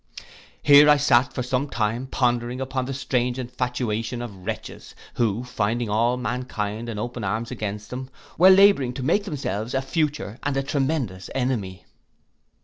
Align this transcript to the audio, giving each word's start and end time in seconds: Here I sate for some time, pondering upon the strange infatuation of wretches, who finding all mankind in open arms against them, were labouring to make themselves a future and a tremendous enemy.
Here 0.63 0.89
I 0.89 0.97
sate 0.97 1.31
for 1.31 1.43
some 1.43 1.69
time, 1.69 2.07
pondering 2.07 2.59
upon 2.59 2.85
the 2.85 2.93
strange 2.95 3.37
infatuation 3.37 4.23
of 4.23 4.47
wretches, 4.47 4.95
who 5.13 5.43
finding 5.43 5.91
all 5.91 6.17
mankind 6.17 6.89
in 6.89 6.97
open 6.97 7.23
arms 7.23 7.51
against 7.51 7.91
them, 7.91 8.09
were 8.35 8.49
labouring 8.49 8.93
to 8.95 9.03
make 9.03 9.25
themselves 9.25 9.75
a 9.75 9.81
future 9.83 10.39
and 10.41 10.57
a 10.57 10.63
tremendous 10.63 11.29
enemy. 11.35 11.85